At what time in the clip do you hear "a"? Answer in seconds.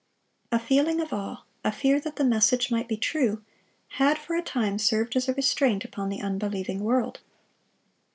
0.59-0.67, 1.63-1.71, 4.35-4.41, 5.29-5.33